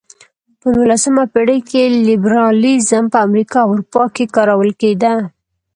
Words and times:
په 0.59 0.67
نولسمه 0.75 1.23
پېړۍ 1.33 1.59
کې 1.69 1.81
لېبرالیزم 2.07 3.03
په 3.13 3.17
امریکا 3.27 3.57
او 3.63 3.69
اروپا 3.73 4.03
کې 4.15 4.25
کارول 4.35 4.71
کېده. 4.81 5.13